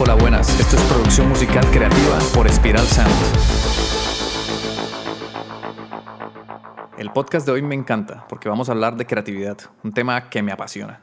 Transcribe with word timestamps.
Hola, 0.00 0.14
buenas. 0.14 0.60
Esto 0.60 0.76
es 0.76 0.82
producción 0.84 1.28
musical 1.28 1.68
creativa 1.72 2.20
por 2.32 2.48
Spiral 2.48 2.86
Sound. 2.86 3.10
El 6.96 7.10
podcast 7.10 7.44
de 7.44 7.50
hoy 7.50 7.62
me 7.62 7.74
encanta 7.74 8.24
porque 8.28 8.48
vamos 8.48 8.68
a 8.68 8.72
hablar 8.72 8.96
de 8.96 9.06
creatividad, 9.06 9.58
un 9.82 9.92
tema 9.92 10.30
que 10.30 10.40
me 10.40 10.52
apasiona. 10.52 11.00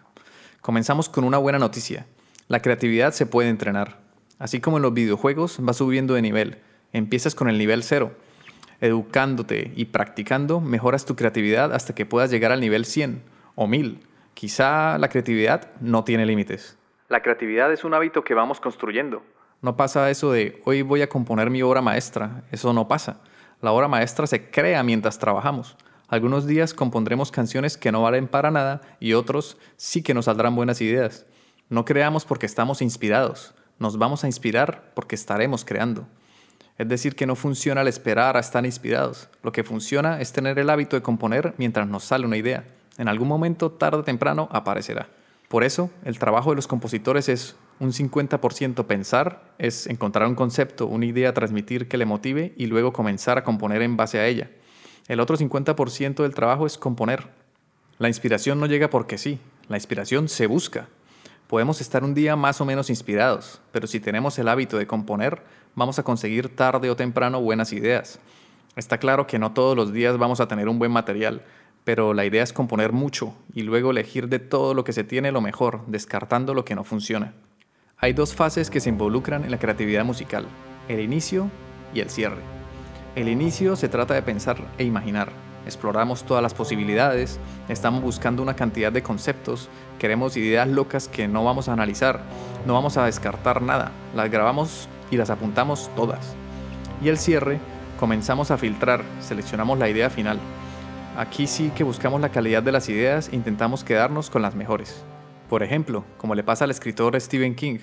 Comenzamos 0.62 1.10
con 1.10 1.26
una 1.26 1.38
buena 1.38 1.60
noticia. 1.60 2.06
La 2.48 2.62
creatividad 2.62 3.12
se 3.12 3.26
puede 3.26 3.50
entrenar. 3.50 4.00
Así 4.40 4.62
como 4.62 4.78
en 4.78 4.84
los 4.84 4.94
videojuegos, 4.94 5.60
va 5.60 5.74
subiendo 5.74 6.14
de 6.14 6.22
nivel. 6.22 6.60
Empiezas 6.94 7.36
con 7.36 7.50
el 7.50 7.58
nivel 7.58 7.84
cero. 7.84 8.16
Educándote 8.80 9.74
y 9.76 9.86
practicando, 9.86 10.62
mejoras 10.62 11.04
tu 11.04 11.18
creatividad 11.18 11.74
hasta 11.74 11.94
que 11.94 12.06
puedas 12.06 12.32
llegar 12.32 12.54
al 12.54 12.62
nivel 12.62 12.86
100 12.86 13.24
o 13.56 13.68
1000. 13.68 14.00
Quizá 14.34 14.98
la 15.00 15.10
creatividad 15.10 15.70
no 15.82 16.06
tiene 16.06 16.26
límites. 16.26 16.78
La 17.08 17.22
creatividad 17.22 17.72
es 17.72 17.84
un 17.84 17.94
hábito 17.94 18.24
que 18.24 18.34
vamos 18.34 18.60
construyendo. 18.60 19.22
No 19.62 19.78
pasa 19.78 20.10
eso 20.10 20.32
de 20.32 20.60
hoy 20.66 20.82
voy 20.82 21.04
a 21.04 21.10
componer 21.10 21.52
mi 21.52 21.62
obra 21.62 21.82
maestra. 21.82 22.44
Eso 22.52 22.74
no 22.74 22.88
pasa. 22.88 23.22
La 23.62 23.72
obra 23.72 23.88
maestra 23.88 24.26
se 24.26 24.50
crea 24.50 24.82
mientras 24.82 25.20
trabajamos. 25.20 25.78
Algunos 26.08 26.48
días 26.48 26.74
compondremos 26.74 27.32
canciones 27.32 27.78
que 27.78 27.92
no 27.92 28.02
valen 28.02 28.28
para 28.28 28.50
nada 28.50 28.82
y 29.00 29.14
otros 29.14 29.58
sí 29.76 30.02
que 30.02 30.16
nos 30.16 30.26
saldrán 30.26 30.56
buenas 30.56 30.82
ideas. 30.82 31.28
No 31.70 31.86
creamos 31.86 32.26
porque 32.26 32.48
estamos 32.48 32.82
inspirados. 32.82 33.54
Nos 33.78 33.98
vamos 33.98 34.24
a 34.24 34.28
inspirar 34.28 34.92
porque 34.96 35.16
estaremos 35.16 35.64
creando. 35.64 36.08
Es 36.78 36.90
decir, 36.90 37.16
que 37.16 37.28
no 37.28 37.36
funciona 37.36 37.82
el 37.82 37.88
esperar 37.88 38.36
a 38.36 38.40
estar 38.40 38.66
inspirados. 38.66 39.30
Lo 39.44 39.52
que 39.52 39.64
funciona 39.64 40.22
es 40.22 40.34
tener 40.34 40.58
el 40.58 40.72
hábito 40.72 40.96
de 40.96 41.04
componer 41.04 41.54
mientras 41.58 41.88
nos 41.88 42.04
sale 42.04 42.26
una 42.26 42.38
idea. 42.38 42.66
En 42.98 43.08
algún 43.10 43.28
momento, 43.28 43.72
tarde 43.72 43.98
o 43.98 44.04
temprano, 44.04 44.50
aparecerá. 44.52 45.08
Por 45.56 45.64
eso, 45.64 45.90
el 46.04 46.20
trabajo 46.20 46.50
de 46.50 46.58
los 46.58 46.68
compositores 46.68 47.30
es 47.30 47.56
un 47.80 47.94
50% 47.94 48.88
pensar, 48.88 49.54
es 49.58 49.88
encontrar 49.88 50.28
un 50.28 50.36
concepto, 50.36 50.86
una 50.86 51.06
idea 51.06 51.34
transmitir 51.34 51.88
que 51.88 51.96
le 51.98 52.04
motive 52.04 52.54
y 52.58 52.66
luego 52.66 52.92
comenzar 52.92 53.38
a 53.38 53.46
componer 53.46 53.82
en 53.82 53.96
base 53.96 54.20
a 54.20 54.28
ella. 54.28 54.52
El 55.08 55.22
otro 55.22 55.38
50% 55.38 56.24
del 56.24 56.36
trabajo 56.36 56.66
es 56.66 56.78
componer. 56.78 57.30
La 58.00 58.10
inspiración 58.10 58.60
no 58.60 58.66
llega 58.66 58.90
porque 58.90 59.18
sí, 59.18 59.40
la 59.70 59.78
inspiración 59.78 60.28
se 60.28 60.46
busca. 60.46 60.90
Podemos 61.48 61.80
estar 61.80 62.04
un 62.04 62.16
día 62.16 62.36
más 62.36 62.60
o 62.60 62.66
menos 62.66 62.90
inspirados, 62.90 63.62
pero 63.72 63.88
si 63.88 64.02
tenemos 64.02 64.38
el 64.38 64.50
hábito 64.50 64.78
de 64.78 64.88
componer, 64.88 65.42
vamos 65.74 66.00
a 66.00 66.04
conseguir 66.04 66.54
tarde 66.54 66.90
o 66.90 66.98
temprano 66.98 67.40
buenas 67.40 67.72
ideas. 67.72 68.20
Está 68.76 68.98
claro 68.98 69.26
que 69.26 69.40
no 69.40 69.54
todos 69.54 69.78
los 69.78 69.94
días 69.94 70.18
vamos 70.18 70.42
a 70.42 70.50
tener 70.50 70.68
un 70.68 70.80
buen 70.80 70.92
material, 70.92 71.44
pero 71.86 72.16
la 72.16 72.26
idea 72.26 72.44
es 72.44 72.52
componer 72.52 72.92
mucho 72.92 73.34
y 73.54 73.62
luego 73.62 73.92
elegir 73.92 74.28
de 74.28 74.40
todo 74.40 74.74
lo 74.74 74.84
que 74.84 74.92
se 74.92 75.06
tiene 75.06 75.32
lo 75.32 75.40
mejor, 75.40 75.82
descartando 75.86 76.54
lo 76.54 76.66
que 76.66 76.76
no 76.76 76.84
funciona. 76.84 77.34
Hay 77.98 78.12
dos 78.12 78.36
fases 78.36 78.70
que 78.70 78.82
se 78.82 78.90
involucran 78.90 79.46
en 79.46 79.52
la 79.52 79.60
creatividad 79.60 80.04
musical, 80.04 80.48
el 80.90 81.00
inicio 81.00 81.50
y 81.94 82.02
el 82.02 82.10
cierre. 82.10 82.42
El 83.16 83.30
inicio 83.30 83.76
se 83.76 83.88
trata 83.88 84.16
de 84.16 84.24
pensar 84.24 84.58
e 84.80 84.84
imaginar. 84.84 85.30
Exploramos 85.66 86.24
todas 86.26 86.44
las 86.44 86.54
posibilidades, 86.54 87.40
estamos 87.70 88.02
buscando 88.02 88.44
una 88.44 88.56
cantidad 88.56 88.92
de 88.92 89.04
conceptos, 89.04 89.70
queremos 90.00 90.38
ideas 90.38 90.68
locas 90.68 91.08
que 91.08 91.28
no 91.28 91.44
vamos 91.44 91.70
a 91.70 91.74
analizar, 91.74 92.22
no 92.68 92.74
vamos 92.74 92.98
a 92.98 93.06
descartar 93.06 93.62
nada, 93.62 93.92
las 94.16 94.30
grabamos 94.30 94.90
y 95.12 95.18
las 95.18 95.30
apuntamos 95.30 95.90
todas. 95.96 96.36
Y 97.02 97.10
el 97.10 97.18
cierre, 97.18 97.60
comenzamos 98.00 98.52
a 98.52 98.58
filtrar, 98.58 99.04
seleccionamos 99.22 99.80
la 99.80 99.90
idea 99.90 100.10
final, 100.10 100.40
Aquí 101.18 101.48
sí 101.48 101.72
que 101.74 101.86
buscamos 101.86 102.20
la 102.20 102.28
calidad 102.28 102.62
de 102.62 102.74
las 102.74 102.90
ideas 102.90 103.30
e 103.30 103.38
intentamos 103.38 103.86
quedarnos 103.86 104.30
con 104.30 104.42
las 104.42 104.54
mejores. 104.54 105.02
Por 105.48 105.64
ejemplo, 105.64 106.04
como 106.18 106.36
le 106.36 106.44
pasa 106.44 106.66
al 106.66 106.72
escritor 106.72 107.18
Stephen 107.22 107.56
King, 107.56 107.78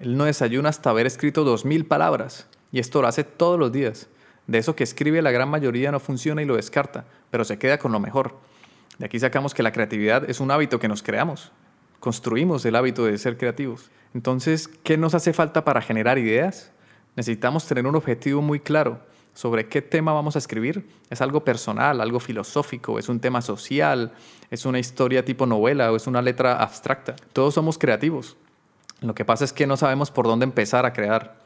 él 0.00 0.16
no 0.16 0.24
desayuna 0.24 0.70
hasta 0.70 0.88
haber 0.88 1.06
escrito 1.06 1.44
2.000 1.44 1.86
palabras, 1.86 2.48
y 2.70 2.78
esto 2.78 3.02
lo 3.02 3.08
hace 3.08 3.24
todos 3.24 3.58
los 3.58 3.72
días. 3.72 4.08
De 4.46 4.56
eso 4.56 4.74
que 4.74 4.84
escribe 4.84 5.20
la 5.20 5.32
gran 5.32 5.50
mayoría 5.50 5.92
no 5.92 6.00
funciona 6.00 6.40
y 6.40 6.46
lo 6.46 6.56
descarta, 6.56 7.04
pero 7.30 7.44
se 7.44 7.58
queda 7.58 7.76
con 7.78 7.92
lo 7.92 8.00
mejor. 8.00 8.38
De 8.98 9.04
aquí 9.04 9.20
sacamos 9.20 9.52
que 9.52 9.62
la 9.62 9.72
creatividad 9.72 10.30
es 10.30 10.40
un 10.40 10.50
hábito 10.50 10.80
que 10.80 10.88
nos 10.88 11.02
creamos. 11.02 11.52
Construimos 12.00 12.64
el 12.64 12.74
hábito 12.74 13.04
de 13.04 13.18
ser 13.18 13.36
creativos. 13.36 13.90
Entonces, 14.14 14.66
¿qué 14.82 14.96
nos 14.96 15.14
hace 15.14 15.34
falta 15.34 15.62
para 15.62 15.82
generar 15.82 16.16
ideas? 16.16 16.72
Necesitamos 17.16 17.66
tener 17.66 17.86
un 17.86 17.96
objetivo 17.96 18.40
muy 18.40 18.60
claro 18.60 19.11
sobre 19.34 19.68
qué 19.68 19.82
tema 19.82 20.12
vamos 20.12 20.36
a 20.36 20.38
escribir. 20.38 20.88
Es 21.10 21.20
algo 21.20 21.44
personal, 21.44 22.00
algo 22.00 22.20
filosófico, 22.20 22.98
es 22.98 23.08
un 23.08 23.20
tema 23.20 23.42
social, 23.42 24.12
es 24.50 24.66
una 24.66 24.78
historia 24.78 25.24
tipo 25.24 25.46
novela 25.46 25.90
o 25.92 25.96
es 25.96 26.06
una 26.06 26.22
letra 26.22 26.56
abstracta. 26.56 27.16
Todos 27.32 27.54
somos 27.54 27.78
creativos. 27.78 28.36
Lo 29.00 29.14
que 29.14 29.24
pasa 29.24 29.44
es 29.44 29.52
que 29.52 29.66
no 29.66 29.76
sabemos 29.76 30.10
por 30.10 30.26
dónde 30.26 30.44
empezar 30.44 30.86
a 30.86 30.92
crear. 30.92 31.40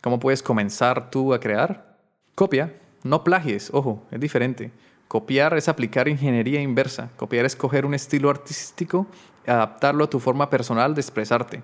¿Cómo 0.00 0.18
puedes 0.18 0.42
comenzar 0.42 1.10
tú 1.10 1.32
a 1.32 1.40
crear? 1.40 1.96
Copia, 2.34 2.74
no 3.02 3.24
plagies, 3.24 3.70
ojo, 3.72 4.04
es 4.10 4.20
diferente. 4.20 4.72
Copiar 5.08 5.56
es 5.56 5.68
aplicar 5.68 6.08
ingeniería 6.08 6.60
inversa. 6.60 7.10
Copiar 7.16 7.44
es 7.44 7.54
coger 7.54 7.84
un 7.84 7.94
estilo 7.94 8.30
artístico, 8.30 9.06
adaptarlo 9.46 10.04
a 10.04 10.10
tu 10.10 10.18
forma 10.18 10.48
personal 10.50 10.94
de 10.94 11.02
expresarte. 11.02 11.62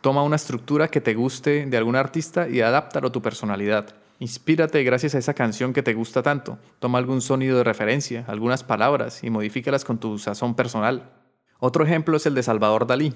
Toma 0.00 0.22
una 0.22 0.36
estructura 0.36 0.88
que 0.88 1.02
te 1.02 1.14
guste 1.14 1.66
de 1.66 1.76
algún 1.76 1.94
artista 1.94 2.48
y 2.48 2.62
adáptalo 2.62 3.08
a 3.08 3.12
tu 3.12 3.20
personalidad. 3.20 3.99
Inspírate 4.20 4.84
gracias 4.84 5.14
a 5.14 5.18
esa 5.18 5.32
canción 5.32 5.72
que 5.72 5.82
te 5.82 5.94
gusta 5.94 6.22
tanto. 6.22 6.58
Toma 6.78 6.98
algún 6.98 7.22
sonido 7.22 7.56
de 7.56 7.64
referencia, 7.64 8.26
algunas 8.28 8.62
palabras 8.62 9.24
y 9.24 9.30
modifícalas 9.30 9.82
con 9.82 9.98
tu 9.98 10.18
sazón 10.18 10.54
personal. 10.54 11.10
Otro 11.58 11.84
ejemplo 11.84 12.18
es 12.18 12.26
el 12.26 12.34
de 12.34 12.42
Salvador 12.42 12.86
Dalí. 12.86 13.14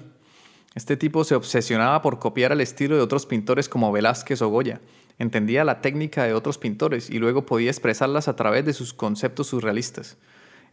Este 0.73 0.97
tipo 0.97 1.23
se 1.23 1.35
obsesionaba 1.35 2.01
por 2.01 2.17
copiar 2.17 2.53
el 2.53 2.59
estilo 2.59 2.95
de 2.95 3.03
otros 3.03 3.27
pintores 3.27 3.69
como 3.69 3.91
Velázquez 3.91 4.41
o 4.41 4.49
Goya. 4.49 4.81
Entendía 5.19 5.63
la 5.63 5.79
técnica 5.79 6.23
de 6.23 6.33
otros 6.33 6.57
pintores 6.57 7.11
y 7.11 7.19
luego 7.19 7.45
podía 7.45 7.69
expresarlas 7.69 8.27
a 8.27 8.35
través 8.35 8.65
de 8.65 8.73
sus 8.73 8.95
conceptos 8.95 9.45
surrealistas. 9.45 10.17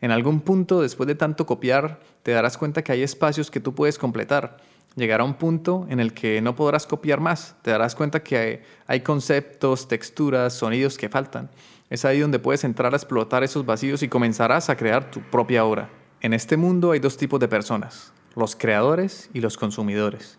En 0.00 0.12
algún 0.12 0.40
punto, 0.40 0.80
después 0.80 1.08
de 1.08 1.14
tanto 1.14 1.44
copiar, 1.44 2.00
te 2.22 2.32
darás 2.32 2.56
cuenta 2.56 2.82
que 2.82 2.92
hay 2.92 3.02
espacios 3.02 3.50
que 3.50 3.60
tú 3.60 3.74
puedes 3.74 3.98
completar 3.98 4.56
llegará 4.96 5.24
un 5.24 5.34
punto 5.34 5.86
en 5.88 6.00
el 6.00 6.12
que 6.12 6.40
no 6.40 6.54
podrás 6.54 6.86
copiar 6.86 7.20
más. 7.20 7.56
Te 7.62 7.70
darás 7.70 7.94
cuenta 7.94 8.22
que 8.22 8.62
hay, 8.86 9.00
conceptos, 9.00 9.88
texturas, 9.88 10.52
sonidos 10.52 10.98
que 10.98 11.08
faltan. 11.08 11.50
Es 11.90 12.04
ahí 12.04 12.20
donde 12.20 12.38
puedes 12.38 12.64
entrar 12.64 12.92
a 12.92 12.96
explotar 12.96 13.44
esos 13.44 13.66
vacíos 13.66 14.02
y 14.02 14.08
comenzarás 14.08 14.70
a 14.70 14.76
crear 14.76 15.10
tu 15.10 15.20
propia 15.20 15.64
obra. 15.64 15.90
En 16.20 16.32
este 16.32 16.56
mundo 16.56 16.92
hay 16.92 17.00
dos 17.00 17.16
tipos 17.16 17.40
de 17.40 17.48
personas, 17.48 18.12
los 18.34 18.56
creadores 18.56 19.28
y 19.34 19.40
los 19.40 19.56
consumidores. 19.56 20.38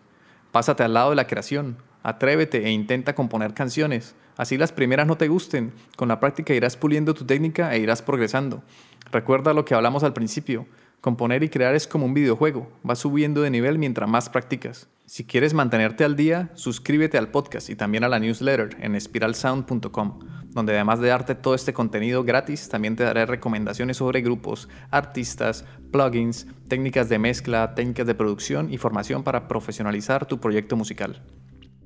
Pásate 0.50 0.82
al 0.82 0.94
lado 0.94 1.10
de 1.10 1.16
la 1.16 1.26
creación, 1.26 1.76
atrévete 2.02 2.64
e 2.64 2.70
intenta 2.70 3.14
componer 3.14 3.54
canciones. 3.54 4.14
Así 4.36 4.56
las 4.56 4.72
primeras 4.72 5.06
no 5.06 5.16
te 5.16 5.28
gusten, 5.28 5.72
con 5.96 6.08
la 6.08 6.20
práctica 6.20 6.54
irás 6.54 6.76
puliendo 6.76 7.14
tu 7.14 7.24
técnica 7.24 7.74
e 7.74 7.78
irás 7.78 8.02
progresando. 8.02 8.62
Recuerda 9.12 9.54
lo 9.54 9.64
que 9.64 9.74
hablamos 9.74 10.02
al 10.02 10.12
principio, 10.12 10.66
Componer 11.04 11.42
y 11.42 11.50
crear 11.50 11.74
es 11.74 11.86
como 11.86 12.06
un 12.06 12.14
videojuego, 12.14 12.66
vas 12.82 13.00
subiendo 13.00 13.42
de 13.42 13.50
nivel 13.50 13.78
mientras 13.78 14.08
más 14.08 14.30
practicas. 14.30 14.88
Si 15.04 15.26
quieres 15.26 15.52
mantenerte 15.52 16.02
al 16.02 16.16
día, 16.16 16.48
suscríbete 16.54 17.18
al 17.18 17.28
podcast 17.28 17.68
y 17.68 17.76
también 17.76 18.04
a 18.04 18.08
la 18.08 18.18
newsletter 18.18 18.78
en 18.80 18.98
spiralsound.com, 18.98 20.20
donde 20.46 20.72
además 20.72 21.00
de 21.00 21.08
darte 21.08 21.34
todo 21.34 21.54
este 21.54 21.74
contenido 21.74 22.24
gratis, 22.24 22.70
también 22.70 22.96
te 22.96 23.04
daré 23.04 23.26
recomendaciones 23.26 23.98
sobre 23.98 24.22
grupos, 24.22 24.70
artistas, 24.90 25.66
plugins, 25.92 26.46
técnicas 26.68 27.10
de 27.10 27.18
mezcla, 27.18 27.74
técnicas 27.74 28.06
de 28.06 28.14
producción 28.14 28.72
y 28.72 28.78
formación 28.78 29.24
para 29.24 29.46
profesionalizar 29.46 30.24
tu 30.24 30.40
proyecto 30.40 30.74
musical. 30.74 31.22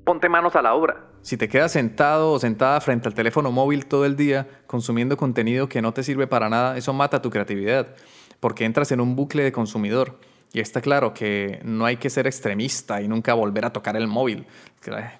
Ponte 0.05 0.29
manos 0.29 0.55
a 0.55 0.63
la 0.63 0.75
obra. 0.75 1.09
Si 1.23 1.37
te 1.37 1.49
quedas 1.49 1.73
sentado 1.73 2.31
o 2.31 2.39
sentada 2.39 2.81
frente 2.81 3.09
al 3.09 3.15
teléfono 3.15 3.51
móvil 3.51 3.87
todo 3.87 4.05
el 4.07 4.15
día 4.15 4.47
consumiendo 4.69 5.17
contenido 5.17 5.69
que 5.69 5.83
no 5.83 5.93
te 5.93 6.05
sirve 6.05 6.29
para 6.29 6.49
nada, 6.49 6.77
eso 6.77 6.93
mata 6.93 7.21
tu 7.21 7.31
creatividad 7.31 7.97
porque 8.41 8.65
entras 8.65 8.93
en 8.93 9.01
un 9.01 9.17
bucle 9.17 9.43
de 9.43 9.53
consumidor. 9.53 10.19
Y 10.53 10.61
está 10.61 10.81
claro 10.81 11.13
que 11.13 11.61
no 11.63 11.85
hay 11.85 11.99
que 11.99 12.09
ser 12.09 12.27
extremista 12.27 13.03
y 13.03 13.09
nunca 13.09 13.35
volver 13.35 13.67
a 13.67 13.73
tocar 13.73 13.97
el 13.97 14.09
móvil. 14.09 14.47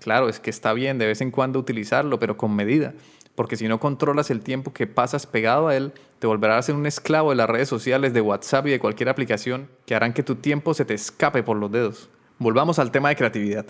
Claro, 0.01 0.29
es 0.29 0.41
que 0.41 0.49
está 0.49 0.73
bien 0.73 0.97
de 0.99 1.07
vez 1.07 1.21
en 1.21 1.31
cuando 1.31 1.59
utilizarlo, 1.59 2.19
pero 2.19 2.37
con 2.37 2.57
medida. 2.57 2.95
Porque 3.35 3.57
si 3.57 3.69
no 3.69 3.79
controlas 3.79 4.31
el 4.31 4.41
tiempo 4.41 4.73
que 4.73 4.87
pasas 4.87 5.27
pegado 5.27 5.69
a 5.69 5.77
él, 5.77 5.93
te 6.19 6.27
volverás 6.27 6.67
ser 6.67 6.75
un 6.75 6.87
esclavo 6.87 7.31
de 7.31 7.37
las 7.37 7.49
redes 7.49 7.69
sociales, 7.69 8.15
de 8.15 8.23
WhatsApp 8.23 8.67
y 8.67 8.71
de 8.71 8.81
cualquier 8.81 9.11
aplicación 9.11 9.69
que 9.87 9.95
harán 9.95 10.15
que 10.15 10.23
tu 10.23 10.37
tiempo 10.37 10.73
se 10.73 10.85
te 10.85 10.95
escape 10.95 11.43
por 11.43 11.57
los 11.57 11.71
dedos. 11.71 12.09
Volvamos 12.39 12.79
al 12.79 12.91
tema 12.91 13.11
de 13.11 13.17
creatividad. 13.17 13.67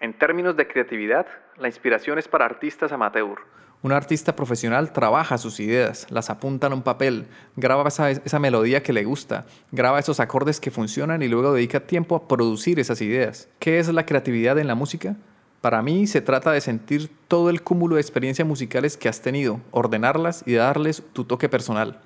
En 0.00 0.14
términos 0.14 0.56
de 0.56 0.66
creatividad, 0.66 1.26
la 1.58 1.68
inspiración 1.68 2.18
es 2.18 2.28
para 2.28 2.46
artistas 2.46 2.92
amateur 2.92 3.38
un 3.84 3.92
artista 3.92 4.34
profesional 4.34 4.94
trabaja 4.94 5.36
sus 5.36 5.60
ideas, 5.60 6.06
las 6.08 6.30
apunta 6.30 6.68
en 6.68 6.72
un 6.72 6.82
papel, 6.82 7.26
graba 7.54 7.86
esa, 7.86 8.38
melodía 8.38 8.82
que 8.82 8.94
le 8.94 9.04
gusta, 9.04 9.44
graba 9.72 9.98
esos 9.98 10.20
acordes 10.20 10.58
que 10.58 10.70
funcionan 10.70 11.20
y 11.20 11.28
luego 11.28 11.52
dedica 11.52 11.80
tiempo 11.80 12.16
a 12.16 12.26
producir 12.26 12.80
esas 12.80 13.02
ideas. 13.02 13.46
¿Qué 13.58 13.78
es 13.78 13.92
la 13.92 14.06
creatividad 14.06 14.58
en 14.58 14.68
la 14.68 14.74
música? 14.74 15.16
Para 15.60 15.82
mí 15.82 16.06
se 16.06 16.22
trata 16.22 16.50
de 16.50 16.62
sentir 16.62 17.10
todo 17.28 17.50
el 17.50 17.62
cúmulo 17.62 17.96
de 17.96 18.00
experiencias 18.00 18.48
musicales 18.48 18.96
que 18.96 19.10
has 19.10 19.20
tenido, 19.20 19.60
ordenarlas 19.70 20.44
y 20.46 20.54
darles 20.54 21.02
tu 21.12 21.24
toque 21.24 21.50
personal. 21.50 22.00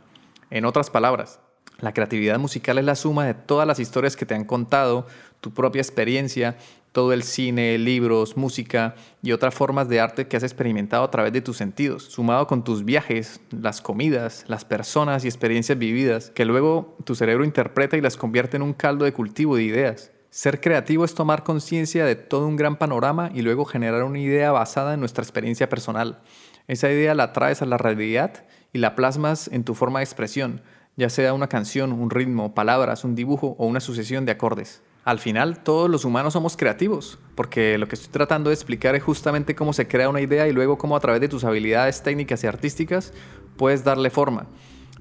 En 0.50 0.64
otras 0.64 0.90
palabras, 0.90 1.38
La 1.80 1.94
creatividad 1.94 2.40
musical 2.40 2.78
es 2.78 2.84
la 2.84 2.96
suma 2.96 3.24
de 3.24 3.34
todas 3.34 3.64
las 3.64 3.78
historias 3.78 4.16
que 4.16 4.26
te 4.26 4.34
han 4.34 4.44
contado, 4.44 5.06
tu 5.40 5.54
propia 5.54 5.80
experiencia, 5.80 6.56
todo 6.92 7.12
el 7.12 7.22
cine, 7.22 7.78
libros, 7.78 8.36
música 8.36 8.94
y 9.22 9.32
otras 9.32 9.54
formas 9.54 9.88
de 9.88 10.00
arte 10.00 10.26
que 10.26 10.36
has 10.36 10.42
experimentado 10.42 11.04
a 11.04 11.10
través 11.10 11.32
de 11.32 11.40
tus 11.40 11.56
sentidos, 11.56 12.04
sumado 12.04 12.46
con 12.46 12.64
tus 12.64 12.84
viajes, 12.84 13.40
las 13.50 13.80
comidas, 13.80 14.44
las 14.48 14.64
personas 14.64 15.24
y 15.24 15.28
experiencias 15.28 15.78
vividas, 15.78 16.30
que 16.30 16.44
luego 16.44 16.96
tu 17.04 17.14
cerebro 17.14 17.44
interpreta 17.44 17.96
y 17.96 18.00
las 18.00 18.16
convierte 18.16 18.56
en 18.56 18.62
un 18.62 18.72
caldo 18.72 19.04
de 19.04 19.12
cultivo 19.12 19.56
de 19.56 19.64
ideas. 19.64 20.12
Ser 20.30 20.60
creativo 20.60 21.04
es 21.04 21.14
tomar 21.14 21.42
conciencia 21.42 22.04
de 22.04 22.14
todo 22.14 22.46
un 22.46 22.56
gran 22.56 22.76
panorama 22.76 23.30
y 23.34 23.42
luego 23.42 23.64
generar 23.64 24.04
una 24.04 24.18
idea 24.18 24.52
basada 24.52 24.94
en 24.94 25.00
nuestra 25.00 25.22
experiencia 25.22 25.68
personal. 25.68 26.20
Esa 26.66 26.90
idea 26.90 27.14
la 27.14 27.32
traes 27.32 27.62
a 27.62 27.66
la 27.66 27.78
realidad 27.78 28.44
y 28.72 28.78
la 28.78 28.94
plasmas 28.94 29.48
en 29.48 29.64
tu 29.64 29.74
forma 29.74 30.00
de 30.00 30.04
expresión, 30.04 30.60
ya 30.96 31.08
sea 31.08 31.32
una 31.32 31.48
canción, 31.48 31.92
un 31.92 32.10
ritmo, 32.10 32.54
palabras, 32.54 33.04
un 33.04 33.14
dibujo 33.14 33.56
o 33.58 33.66
una 33.66 33.80
sucesión 33.80 34.26
de 34.26 34.32
acordes. 34.32 34.82
Al 35.08 35.20
final, 35.20 35.62
todos 35.62 35.88
los 35.88 36.04
humanos 36.04 36.34
somos 36.34 36.54
creativos, 36.54 37.18
porque 37.34 37.78
lo 37.78 37.88
que 37.88 37.94
estoy 37.94 38.12
tratando 38.12 38.50
de 38.50 38.54
explicar 38.54 38.94
es 38.94 39.02
justamente 39.02 39.54
cómo 39.54 39.72
se 39.72 39.88
crea 39.88 40.10
una 40.10 40.20
idea 40.20 40.46
y 40.46 40.52
luego 40.52 40.76
cómo 40.76 40.94
a 40.94 41.00
través 41.00 41.22
de 41.22 41.28
tus 41.28 41.44
habilidades 41.44 42.02
técnicas 42.02 42.44
y 42.44 42.46
artísticas 42.46 43.14
puedes 43.56 43.84
darle 43.84 44.10
forma. 44.10 44.48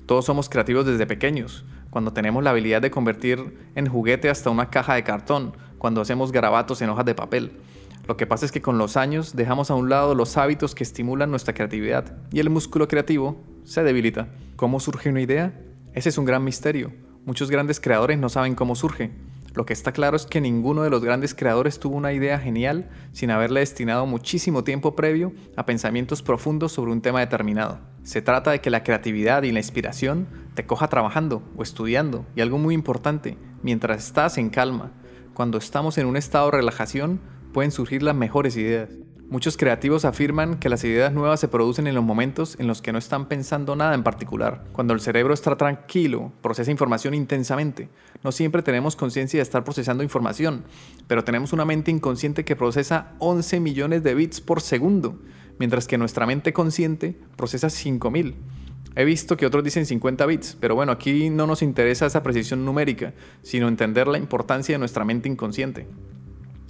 Todos 0.05 0.23
somos 0.23 0.47
creativos 0.47 0.85
desde 0.85 1.05
pequeños, 1.07 1.65
cuando 1.89 2.13
tenemos 2.13 2.41
la 2.41 2.51
habilidad 2.51 2.81
de 2.81 2.89
convertir 2.89 3.69
en 3.75 3.89
juguete 3.89 4.29
hasta 4.29 4.49
una 4.49 4.69
caja 4.69 4.93
de 4.93 5.03
cartón, 5.03 5.57
cuando 5.77 5.99
hacemos 5.99 6.31
garabatos 6.31 6.81
en 6.81 6.89
hojas 6.89 7.03
de 7.03 7.13
papel. 7.13 7.51
Lo 8.07 8.15
que 8.15 8.25
pasa 8.25 8.45
es 8.45 8.53
que 8.53 8.61
con 8.61 8.77
los 8.77 8.95
años 8.95 9.35
dejamos 9.35 9.71
a 9.71 9.75
un 9.75 9.89
lado 9.89 10.15
los 10.15 10.37
hábitos 10.37 10.73
que 10.73 10.85
estimulan 10.85 11.31
nuestra 11.31 11.53
creatividad 11.53 12.15
y 12.31 12.39
el 12.39 12.49
músculo 12.49 12.87
creativo 12.87 13.43
se 13.65 13.83
debilita. 13.83 14.29
¿Cómo 14.55 14.79
surge 14.79 15.09
una 15.09 15.19
idea? 15.19 15.59
Ese 15.91 16.07
es 16.07 16.17
un 16.17 16.23
gran 16.23 16.45
misterio. 16.45 16.93
Muchos 17.25 17.51
grandes 17.51 17.81
creadores 17.81 18.17
no 18.17 18.29
saben 18.29 18.55
cómo 18.55 18.73
surge. 18.73 19.11
Lo 19.57 19.65
que 19.65 19.73
está 19.73 19.91
claro 19.91 20.15
es 20.15 20.27
que 20.27 20.39
ninguno 20.39 20.83
de 20.83 20.91
los 20.91 21.03
grandes 21.03 21.33
creadores 21.33 21.79
tuvo 21.79 21.97
una 21.97 22.13
idea 22.13 22.37
genial 22.37 22.91
sin 23.11 23.31
haberle 23.31 23.61
destinado 23.61 24.05
muchísimo 24.05 24.63
tiempo 24.63 24.95
previo 24.95 25.33
a 25.55 25.65
pensamientos 25.65 26.21
profundos 26.21 26.73
sobre 26.73 26.91
un 26.91 27.01
tema 27.01 27.21
determinado. 27.21 27.79
Se 28.03 28.21
trata 28.21 28.51
de 28.51 28.61
que 28.61 28.69
la 28.69 28.83
creatividad 28.83 29.41
y 29.41 29.51
la 29.51 29.57
inspiración 29.57 30.27
te 30.53 30.67
coja 30.67 30.89
trabajando 30.89 31.41
o 31.57 31.63
estudiando 31.63 32.23
y 32.35 32.41
algo 32.41 32.59
muy 32.59 32.75
importante, 32.75 33.39
mientras 33.63 34.05
estás 34.05 34.37
en 34.37 34.51
calma. 34.51 34.91
Cuando 35.33 35.57
estamos 35.57 35.97
en 35.97 36.05
un 36.05 36.17
estado 36.17 36.51
de 36.51 36.57
relajación 36.57 37.19
pueden 37.51 37.71
surgir 37.71 38.03
las 38.03 38.15
mejores 38.15 38.55
ideas. 38.57 38.89
Muchos 39.29 39.57
creativos 39.57 40.05
afirman 40.05 40.57
que 40.57 40.69
las 40.69 40.85
ideas 40.85 41.11
nuevas 41.11 41.41
se 41.41 41.49
producen 41.49 41.85
en 41.85 41.95
los 41.95 42.03
momentos 42.03 42.55
en 42.59 42.67
los 42.67 42.81
que 42.81 42.93
no 42.93 42.97
están 42.97 43.27
pensando 43.27 43.75
nada 43.75 43.93
en 43.93 44.01
particular. 44.01 44.63
Cuando 44.71 44.93
el 44.93 45.01
cerebro 45.01 45.33
está 45.33 45.57
tranquilo, 45.57 46.31
procesa 46.41 46.71
información 46.71 47.13
intensamente. 47.13 47.89
No 48.23 48.31
siempre 48.31 48.61
tenemos 48.61 48.95
conciencia 48.95 49.39
de 49.39 49.43
estar 49.43 49.65
procesando 49.65 50.01
información, 50.01 50.63
pero 51.07 51.25
tenemos 51.25 51.51
una 51.51 51.65
mente 51.65 51.91
inconsciente 51.91 52.45
que 52.45 52.55
procesa 52.55 53.15
11 53.19 53.59
millones 53.59 54.01
de 54.01 54.15
bits 54.15 54.39
por 54.39 54.61
segundo, 54.61 55.19
mientras 55.59 55.87
que 55.87 55.97
nuestra 55.97 56.25
mente 56.25 56.53
consciente 56.53 57.19
procesa 57.35 57.69
5000. 57.69 58.35
He 58.95 59.03
visto 59.03 59.35
que 59.35 59.45
otros 59.45 59.61
dicen 59.61 59.85
50 59.85 60.25
bits, 60.25 60.57
pero 60.57 60.73
bueno, 60.73 60.93
aquí 60.93 61.29
no 61.29 61.47
nos 61.47 61.61
interesa 61.63 62.05
esa 62.05 62.23
precisión 62.23 62.63
numérica, 62.63 63.13
sino 63.41 63.67
entender 63.67 64.07
la 64.07 64.19
importancia 64.19 64.75
de 64.75 64.79
nuestra 64.79 65.03
mente 65.03 65.27
inconsciente. 65.27 65.85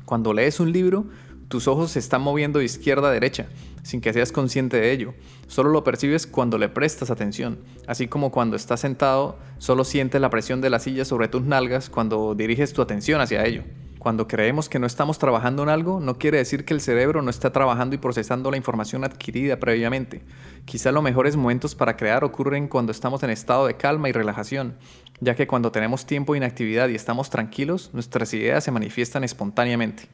Cuando 0.05 0.31
lees 0.31 0.61
un 0.61 0.71
libro, 0.71 1.05
tus 1.47 1.67
ojos 1.67 1.91
se 1.91 1.99
están 1.99 2.21
moviendo 2.21 2.59
de 2.59 2.65
izquierda 2.65 3.07
a 3.07 3.11
derecha, 3.11 3.47
sin 3.83 4.01
que 4.01 4.11
seas 4.11 4.31
consciente 4.31 4.77
de 4.77 4.91
ello. 4.91 5.13
Solo 5.47 5.69
lo 5.69 5.83
percibes 5.83 6.27
cuando 6.27 6.57
le 6.57 6.67
prestas 6.67 7.09
atención, 7.09 7.59
así 7.87 8.07
como 8.07 8.31
cuando 8.31 8.57
estás 8.57 8.81
sentado, 8.81 9.37
solo 9.57 9.85
sientes 9.85 10.19
la 10.19 10.29
presión 10.29 10.59
de 10.59 10.69
la 10.69 10.79
silla 10.79 11.05
sobre 11.05 11.29
tus 11.29 11.43
nalgas 11.43 11.89
cuando 11.89 12.35
diriges 12.35 12.73
tu 12.73 12.81
atención 12.81 13.21
hacia 13.21 13.45
ello. 13.45 13.63
Cuando 13.99 14.27
creemos 14.27 14.69
que 14.69 14.79
no 14.79 14.85
estamos 14.87 15.19
trabajando 15.19 15.63
en 15.63 15.69
algo, 15.69 15.99
no 15.99 16.17
quiere 16.17 16.37
decir 16.37 16.65
que 16.65 16.73
el 16.73 16.81
cerebro 16.81 17.21
no 17.21 17.29
está 17.29 17.51
trabajando 17.51 17.95
y 17.95 17.97
procesando 17.97 18.51
la 18.51 18.57
información 18.57 19.03
adquirida 19.03 19.57
previamente. 19.57 20.21
Quizá 20.65 20.91
los 20.91 21.03
mejores 21.03 21.35
momentos 21.35 21.75
para 21.75 21.97
crear 21.97 22.23
ocurren 22.23 22.67
cuando 22.67 22.91
estamos 22.91 23.23
en 23.23 23.31
estado 23.31 23.67
de 23.67 23.75
calma 23.75 24.07
y 24.07 24.11
relajación, 24.11 24.77
ya 25.19 25.35
que 25.35 25.47
cuando 25.47 25.71
tenemos 25.71 26.05
tiempo 26.05 26.33
de 26.33 26.37
inactividad 26.37 26.89
y 26.89 26.95
estamos 26.95 27.29
tranquilos, 27.29 27.89
nuestras 27.93 28.33
ideas 28.33 28.63
se 28.63 28.71
manifiestan 28.71 29.23
espontáneamente. 29.23 30.07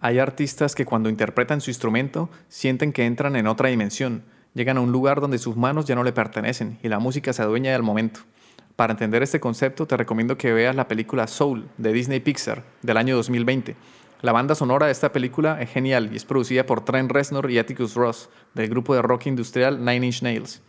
Hay 0.00 0.18
artistas 0.18 0.74
que 0.74 0.84
cuando 0.84 1.08
interpretan 1.08 1.60
su 1.60 1.70
instrumento 1.70 2.28
sienten 2.48 2.92
que 2.92 3.06
entran 3.06 3.34
en 3.36 3.46
otra 3.46 3.70
dimensión, 3.70 4.24
llegan 4.54 4.76
a 4.76 4.80
un 4.82 4.92
lugar 4.92 5.20
donde 5.20 5.38
sus 5.38 5.56
manos 5.56 5.86
ya 5.86 5.94
no 5.94 6.04
le 6.04 6.12
pertenecen 6.12 6.78
y 6.82 6.88
la 6.88 6.98
música 6.98 7.32
se 7.32 7.42
adueña 7.42 7.72
del 7.72 7.82
momento. 7.82 8.20
Para 8.76 8.92
entender 8.92 9.22
este 9.22 9.40
concepto 9.40 9.86
te 9.86 9.96
recomiendo 9.96 10.36
que 10.36 10.52
veas 10.52 10.76
la 10.76 10.86
película 10.86 11.26
Soul 11.26 11.68
de 11.78 11.92
Disney 11.92 12.20
Pixar 12.20 12.62
del 12.82 12.98
año 12.98 13.16
2020. 13.16 13.74
La 14.20 14.32
banda 14.32 14.54
sonora 14.54 14.86
de 14.86 14.92
esta 14.92 15.12
película 15.12 15.60
es 15.62 15.70
genial 15.70 16.10
y 16.12 16.16
es 16.16 16.26
producida 16.26 16.66
por 16.66 16.84
Trent 16.84 17.10
Reznor 17.10 17.50
y 17.50 17.58
Atticus 17.58 17.94
Ross 17.94 18.28
del 18.54 18.68
grupo 18.68 18.94
de 18.94 19.02
rock 19.02 19.26
industrial 19.26 19.84
Nine 19.84 20.06
Inch 20.06 20.22
Nails. 20.22 20.62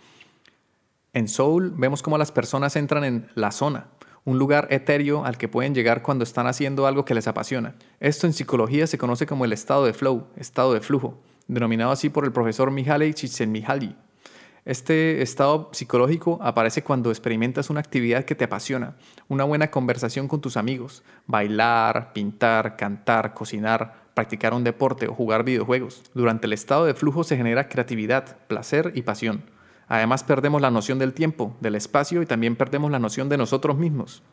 En 1.13 1.27
Soul 1.27 1.73
vemos 1.75 2.01
cómo 2.01 2.17
las 2.17 2.31
personas 2.31 2.75
entran 2.75 3.03
en 3.03 3.27
la 3.35 3.51
zona, 3.51 3.87
un 4.27 4.39
lugar 4.39 4.67
etéreo 4.71 5.23
al 5.23 5.37
que 5.37 5.47
pueden 5.47 5.73
llegar 5.73 6.01
cuando 6.01 6.25
están 6.25 6.47
haciendo 6.47 6.85
algo 6.85 7.05
que 7.05 7.13
les 7.13 7.29
apasiona. 7.29 7.75
Esto 8.01 8.27
en 8.27 8.33
psicología 8.33 8.85
se 8.85 8.97
conoce 8.97 9.25
como 9.25 9.45
el 9.45 9.53
estado 9.53 9.85
de 9.85 9.93
flow, 9.93 10.27
estado 10.35 10.73
de 10.73 10.81
flujo, 10.81 11.17
denominado 11.47 11.91
así 11.91 12.09
por 12.09 12.25
el 12.25 12.33
profesor 12.33 12.69
Mihaly 12.69 13.13
Csikszentmihalyi. 13.13 13.95
Este 14.65 15.21
estado 15.21 15.69
psicológico 15.71 16.39
aparece 16.41 16.83
cuando 16.83 17.09
experimentas 17.09 17.69
una 17.69 17.79
actividad 17.79 18.25
que 18.25 18.35
te 18.35 18.43
apasiona, 18.43 18.97
una 19.29 19.45
buena 19.45 19.71
conversación 19.71 20.27
con 20.27 20.41
tus 20.41 20.57
amigos, 20.57 21.03
bailar, 21.25 22.11
pintar, 22.11 22.75
cantar, 22.75 23.33
cocinar, 23.33 24.07
practicar 24.13 24.53
un 24.53 24.65
deporte 24.65 25.07
o 25.07 25.13
jugar 25.13 25.45
videojuegos. 25.45 26.03
Durante 26.13 26.47
el 26.47 26.53
estado 26.53 26.83
de 26.83 26.95
flujo 26.95 27.23
se 27.23 27.37
genera 27.37 27.69
creatividad, 27.69 28.35
placer 28.47 28.91
y 28.93 29.03
pasión. 29.03 29.43
Además 29.87 30.23
perdemos 30.23 30.61
la 30.61 30.71
noción 30.71 30.99
del 30.99 31.13
tiempo, 31.13 31.55
del 31.61 31.75
espacio 31.75 32.21
y 32.21 32.25
también 32.25 32.55
perdemos 32.55 32.91
la 32.91 32.99
noción 32.99 33.29
de 33.29 33.37
nosotros 33.37 33.77
mismos. 33.77 34.23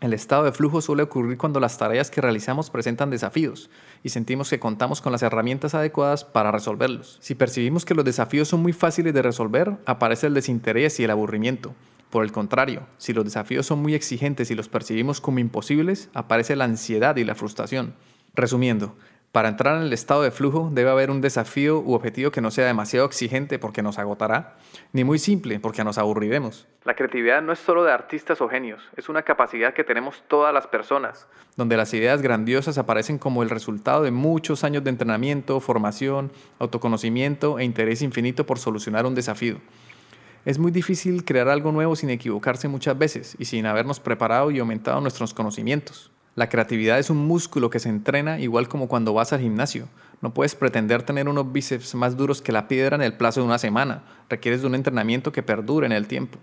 El 0.00 0.12
estado 0.12 0.44
de 0.44 0.52
flujo 0.52 0.82
suele 0.82 1.02
ocurrir 1.02 1.38
cuando 1.38 1.58
las 1.58 1.78
tareas 1.78 2.10
que 2.10 2.20
realizamos 2.20 2.68
presentan 2.68 3.08
desafíos 3.08 3.70
y 4.02 4.10
sentimos 4.10 4.50
que 4.50 4.60
contamos 4.60 5.00
con 5.00 5.10
las 5.10 5.22
herramientas 5.22 5.74
adecuadas 5.74 6.22
para 6.22 6.52
resolverlos. 6.52 7.16
Si 7.22 7.34
percibimos 7.34 7.86
que 7.86 7.94
los 7.94 8.04
desafíos 8.04 8.48
son 8.48 8.60
muy 8.60 8.74
fáciles 8.74 9.14
de 9.14 9.22
resolver, 9.22 9.78
aparece 9.86 10.26
el 10.26 10.34
desinterés 10.34 11.00
y 11.00 11.04
el 11.04 11.10
aburrimiento. 11.10 11.74
Por 12.10 12.24
el 12.24 12.32
contrario, 12.32 12.86
si 12.98 13.14
los 13.14 13.24
desafíos 13.24 13.64
son 13.64 13.80
muy 13.80 13.94
exigentes 13.94 14.50
y 14.50 14.54
los 14.54 14.68
percibimos 14.68 15.22
como 15.22 15.38
imposibles, 15.38 16.10
aparece 16.12 16.56
la 16.56 16.64
ansiedad 16.64 17.16
y 17.16 17.24
la 17.24 17.34
frustración. 17.34 17.94
Resumiendo, 18.34 18.96
para 19.32 19.48
entrar 19.50 19.76
en 19.76 19.82
el 19.82 19.92
estado 19.92 20.22
de 20.22 20.30
flujo 20.30 20.70
debe 20.72 20.90
haber 20.90 21.10
un 21.10 21.20
desafío 21.20 21.80
u 21.80 21.92
objetivo 21.92 22.30
que 22.30 22.40
no 22.40 22.50
sea 22.50 22.66
demasiado 22.66 23.04
exigente 23.04 23.58
porque 23.58 23.82
nos 23.82 23.98
agotará, 23.98 24.56
ni 24.92 25.04
muy 25.04 25.18
simple 25.18 25.60
porque 25.60 25.84
nos 25.84 25.98
aburriremos. 25.98 26.66
La 26.84 26.94
creatividad 26.94 27.42
no 27.42 27.52
es 27.52 27.58
solo 27.58 27.84
de 27.84 27.92
artistas 27.92 28.40
o 28.40 28.48
genios, 28.48 28.82
es 28.96 29.08
una 29.08 29.22
capacidad 29.22 29.74
que 29.74 29.84
tenemos 29.84 30.22
todas 30.26 30.54
las 30.54 30.66
personas, 30.66 31.26
donde 31.56 31.76
las 31.76 31.92
ideas 31.92 32.22
grandiosas 32.22 32.78
aparecen 32.78 33.18
como 33.18 33.42
el 33.42 33.50
resultado 33.50 34.04
de 34.04 34.10
muchos 34.10 34.64
años 34.64 34.84
de 34.84 34.90
entrenamiento, 34.90 35.60
formación, 35.60 36.32
autoconocimiento 36.58 37.58
e 37.58 37.64
interés 37.64 38.02
infinito 38.02 38.46
por 38.46 38.58
solucionar 38.58 39.04
un 39.04 39.14
desafío. 39.14 39.60
Es 40.46 40.60
muy 40.60 40.70
difícil 40.70 41.24
crear 41.24 41.48
algo 41.48 41.72
nuevo 41.72 41.96
sin 41.96 42.08
equivocarse 42.08 42.68
muchas 42.68 42.96
veces 42.96 43.36
y 43.38 43.46
sin 43.46 43.66
habernos 43.66 43.98
preparado 43.98 44.52
y 44.52 44.60
aumentado 44.60 45.00
nuestros 45.00 45.34
conocimientos. 45.34 46.12
La 46.36 46.50
creatividad 46.50 46.98
es 46.98 47.08
un 47.08 47.16
músculo 47.16 47.70
que 47.70 47.78
se 47.78 47.88
entrena 47.88 48.38
igual 48.38 48.68
como 48.68 48.88
cuando 48.88 49.14
vas 49.14 49.32
al 49.32 49.40
gimnasio. 49.40 49.88
No 50.20 50.34
puedes 50.34 50.54
pretender 50.54 51.02
tener 51.02 51.30
unos 51.30 51.50
bíceps 51.50 51.94
más 51.94 52.14
duros 52.18 52.42
que 52.42 52.52
la 52.52 52.68
piedra 52.68 52.94
en 52.94 53.00
el 53.00 53.16
plazo 53.16 53.40
de 53.40 53.46
una 53.46 53.56
semana. 53.56 54.04
Requieres 54.28 54.60
de 54.60 54.66
un 54.66 54.74
entrenamiento 54.74 55.32
que 55.32 55.42
perdure 55.42 55.86
en 55.86 55.92
el 55.92 56.06
tiempo. 56.06 56.38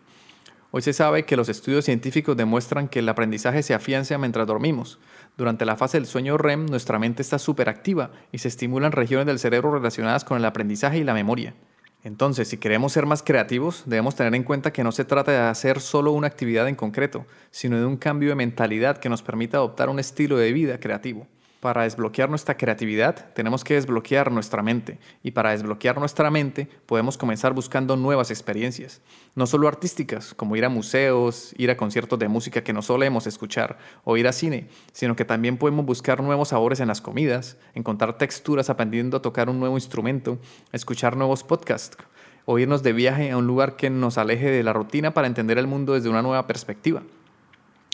Hoy 0.72 0.82
se 0.82 0.94
sabe 0.94 1.26
que 1.26 1.38
los 1.38 1.48
estudios 1.48 1.86
científicos 1.86 2.36
demuestran 2.36 2.88
que 2.88 3.00
el 3.00 3.10
aprendizaje 3.10 3.62
se 3.62 3.76
afianza 3.76 4.18
mientras 4.18 4.48
dormimos. 4.48 4.98
Durante 5.38 5.64
la 5.64 5.76
fase 5.76 5.98
del 5.98 6.08
sueño 6.08 6.40
REM, 6.40 6.66
nuestra 6.66 6.98
mente 6.98 7.22
está 7.22 7.38
superactiva 7.38 8.10
y 8.32 8.40
se 8.40 8.48
estimulan 8.48 8.94
regiones 8.94 9.28
del 9.28 9.38
cerebro 9.38 9.72
relacionadas 9.72 10.24
con 10.24 10.40
el 10.40 10.46
aprendizaje 10.46 10.98
y 10.98 11.04
la 11.04 11.14
memoria. 11.14 11.54
Entonces, 12.04 12.50
si 12.50 12.58
queremos 12.58 12.92
ser 12.92 13.06
más 13.06 13.24
creativos, 13.24 13.84
debemos 13.86 14.16
tener 14.16 14.36
en 14.36 14.44
cuenta 14.44 14.74
que 14.74 14.84
no 14.84 14.92
se 14.92 15.06
trata 15.06 15.32
de 15.32 15.38
hacer 15.38 15.80
solo 15.80 16.12
una 16.12 16.28
actividad 16.28 16.68
en 16.68 16.76
concreto, 16.76 17.26
sino 17.50 17.78
de 17.80 17.86
un 17.86 17.96
cambio 17.96 18.30
de 18.30 18.36
mentalidad 18.36 18.98
que 18.98 19.08
nos 19.08 19.22
permita 19.22 19.58
adoptar 19.58 19.90
un 19.90 20.00
estilo 20.00 20.38
de 20.38 20.52
vida 20.52 20.80
creativo. 20.80 21.28
Para 21.64 21.84
desbloquear 21.84 22.30
nuestra 22.30 22.58
creatividad 22.58 23.32
tenemos 23.34 23.64
que 23.64 23.76
desbloquear 23.76 24.34
nuestra 24.34 24.62
mente 24.62 25.00
y 25.24 25.32
para 25.32 25.52
desbloquear 25.52 25.98
nuestra 25.98 26.30
mente 26.30 26.68
podemos 26.86 27.18
comenzar 27.18 27.54
buscando 27.54 27.96
nuevas 27.96 28.32
experiencias, 28.32 29.00
no 29.34 29.48
solo 29.48 29.70
artísticas 29.70 30.34
como 30.34 30.58
ir 30.58 30.66
a 30.66 30.70
museos, 30.70 31.56
ir 31.58 31.72
a 31.72 31.78
conciertos 31.78 32.20
de 32.20 32.28
música 32.28 32.66
que 32.66 32.74
no 32.74 32.82
solemos 32.82 33.28
escuchar 33.28 33.78
o 34.04 34.18
ir 34.18 34.28
a 34.28 34.34
cine, 34.34 34.68
sino 34.92 35.16
que 35.16 35.24
también 35.24 35.56
podemos 35.56 35.86
buscar 35.86 36.22
nuevos 36.22 36.50
sabores 36.50 36.82
en 36.82 36.90
las 36.90 37.00
comidas, 37.00 37.56
encontrar 37.76 38.18
texturas 38.18 38.70
aprendiendo 38.70 39.16
a 39.16 39.22
tocar 39.22 39.50
un 39.50 39.62
nuevo 39.62 39.78
instrumento, 39.78 40.40
escuchar 40.74 41.16
nuevos 41.16 41.46
podcasts 41.46 41.96
o 42.44 42.60
irnos 42.60 42.84
de 42.84 42.92
viaje 42.92 43.32
a 43.32 43.38
un 43.38 43.48
lugar 43.48 43.78
que 43.78 43.90
nos 43.90 44.18
aleje 44.18 44.52
de 44.52 44.64
la 44.64 44.74
rutina 44.74 45.14
para 45.14 45.28
entender 45.28 45.58
el 45.58 45.68
mundo 45.68 45.94
desde 45.94 46.10
una 46.10 46.24
nueva 46.24 46.46
perspectiva. 46.46 47.04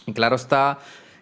Y 0.08 0.14
claro 0.14 0.38
está 0.38 0.80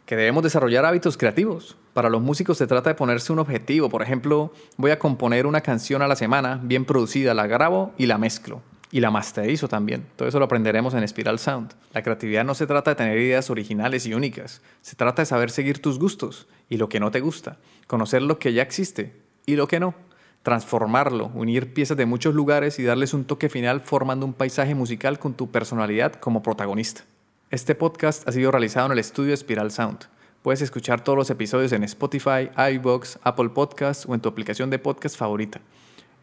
que 0.08 0.16
debemos 0.16 0.42
desarrollar 0.42 0.86
hábitos 0.86 1.18
creativos. 1.18 1.76
Para 1.94 2.10
los 2.10 2.22
músicos 2.22 2.58
se 2.58 2.66
trata 2.66 2.90
de 2.90 2.96
ponerse 2.96 3.34
un 3.34 3.40
objetivo. 3.40 3.90
Por 3.90 4.02
ejemplo, 4.02 4.54
voy 4.78 4.92
a 4.92 5.00
componer 5.00 5.46
una 5.46 5.60
canción 5.60 6.02
a 6.02 6.08
la 6.08 6.16
semana, 6.16 6.62
bien 6.64 6.86
producida, 6.86 7.34
la 7.34 7.46
grabo 7.46 7.94
y 7.98 8.06
la 8.06 8.18
mezclo. 8.18 8.62
Y 8.90 9.02
la 9.02 9.12
masterizo 9.12 9.68
también. 9.68 10.06
Todo 10.16 10.30
eso 10.30 10.40
lo 10.40 10.46
aprenderemos 10.46 10.94
en 10.94 11.06
Spiral 11.06 11.40
Sound. 11.40 11.74
La 11.94 12.04
creatividad 12.04 12.46
no 12.46 12.56
se 12.56 12.68
trata 12.68 12.92
de 12.92 12.96
tener 12.96 13.20
ideas 13.20 13.50
originales 13.50 14.06
y 14.06 14.14
únicas. 14.14 14.62
Se 14.82 14.96
trata 14.96 15.24
de 15.24 15.26
saber 15.26 15.52
seguir 15.52 15.82
tus 15.82 16.00
gustos 16.00 16.48
y 16.70 16.78
lo 16.78 16.88
que 16.88 17.02
no 17.02 17.12
te 17.12 17.20
gusta. 17.20 17.58
Conocer 17.86 18.22
lo 18.22 18.40
que 18.40 18.54
ya 18.54 18.62
existe 18.62 19.14
y 19.46 19.58
lo 19.58 19.68
que 19.68 19.82
no. 19.82 19.94
Transformarlo, 20.42 21.32
unir 21.34 21.74
piezas 21.74 21.98
de 21.98 22.06
muchos 22.06 22.34
lugares 22.34 22.80
y 22.80 22.84
darles 22.84 23.14
un 23.14 23.26
toque 23.26 23.50
final 23.50 23.82
formando 23.82 24.26
un 24.26 24.34
paisaje 24.34 24.74
musical 24.74 25.20
con 25.20 25.34
tu 25.34 25.52
personalidad 25.52 26.14
como 26.14 26.42
protagonista. 26.42 27.04
Este 27.50 27.76
podcast 27.76 28.28
ha 28.28 28.34
sido 28.34 28.52
realizado 28.52 28.88
en 28.88 28.92
el 28.92 29.00
estudio 29.00 29.36
Spiral 29.36 29.72
Sound. 29.72 30.00
Puedes 30.42 30.62
escuchar 30.62 31.02
todos 31.02 31.18
los 31.18 31.30
episodios 31.30 31.72
en 31.72 31.86
Spotify, 31.86 32.50
iBox, 32.74 33.20
Apple 33.24 33.48
Podcasts 33.48 34.06
o 34.06 34.14
en 34.14 34.20
tu 34.20 34.28
aplicación 34.28 34.70
de 34.70 34.80
podcast 34.80 35.16
favorita. 35.16 35.62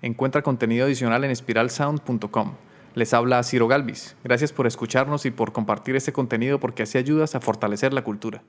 Encuentra 0.02 0.42
contenido 0.42 0.84
adicional 0.84 1.24
en 1.24 1.34
spiralsound.com. 1.34 2.52
Les 2.94 3.14
habla 3.14 3.42
Ciro 3.42 3.68
Galvis. 3.68 4.16
Gracias 4.22 4.52
por 4.52 4.66
escucharnos 4.66 5.24
y 5.24 5.30
por 5.30 5.54
compartir 5.54 5.96
este 5.96 6.12
contenido 6.12 6.60
porque 6.60 6.82
así 6.82 6.98
ayudas 6.98 7.34
a 7.34 7.40
fortalecer 7.40 7.94
la 7.94 8.04
cultura. 8.04 8.42